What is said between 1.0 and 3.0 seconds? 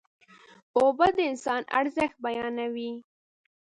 د انسان ارزښت بیانوي.